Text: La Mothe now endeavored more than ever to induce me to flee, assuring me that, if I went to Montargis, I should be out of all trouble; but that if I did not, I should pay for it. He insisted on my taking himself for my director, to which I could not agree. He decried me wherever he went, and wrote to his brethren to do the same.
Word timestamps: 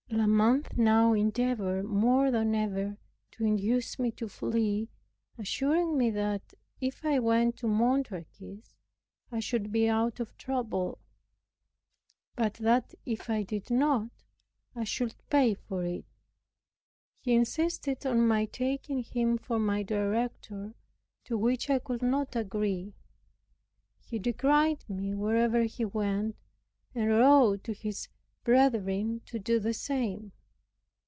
La 0.13 0.27
Mothe 0.27 0.77
now 0.77 1.13
endeavored 1.13 1.85
more 1.85 2.31
than 2.31 2.53
ever 2.53 2.97
to 3.31 3.45
induce 3.45 3.97
me 3.97 4.11
to 4.11 4.27
flee, 4.27 4.89
assuring 5.37 5.97
me 5.97 6.09
that, 6.11 6.53
if 6.81 7.05
I 7.05 7.17
went 7.19 7.55
to 7.57 7.67
Montargis, 7.67 8.75
I 9.31 9.39
should 9.39 9.71
be 9.71 9.87
out 9.87 10.19
of 10.19 10.31
all 10.33 10.37
trouble; 10.37 10.97
but 12.35 12.55
that 12.55 12.93
if 13.05 13.29
I 13.29 13.43
did 13.43 13.69
not, 13.71 14.09
I 14.75 14.83
should 14.83 15.15
pay 15.29 15.53
for 15.53 15.85
it. 15.85 16.05
He 17.21 17.33
insisted 17.33 18.05
on 18.05 18.27
my 18.27 18.45
taking 18.45 19.03
himself 19.03 19.47
for 19.47 19.59
my 19.59 19.81
director, 19.81 20.75
to 21.23 21.37
which 21.37 21.69
I 21.69 21.79
could 21.79 22.01
not 22.01 22.35
agree. 22.35 22.93
He 24.03 24.19
decried 24.19 24.89
me 24.89 25.15
wherever 25.15 25.63
he 25.63 25.85
went, 25.85 26.35
and 26.93 27.07
wrote 27.09 27.63
to 27.63 27.73
his 27.73 28.09
brethren 28.43 29.21
to 29.23 29.37
do 29.37 29.59
the 29.59 29.71
same. 29.71 30.31